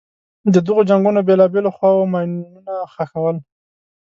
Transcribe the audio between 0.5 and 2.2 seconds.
د دغو جنګونو بېلابېلو خواوو